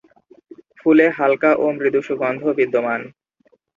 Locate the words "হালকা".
1.17-1.51